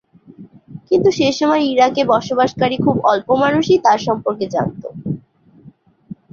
কিন্তু 0.87 1.09
সেসময় 1.11 1.63
ইরাকে 1.65 2.01
বসবাসকারী 2.05 2.77
খুব 2.85 2.95
অল্প 3.11 3.27
মানুষই 3.43 3.77
তার 3.85 3.99
সম্পর্কে 4.07 4.45
জানত। 4.47 4.83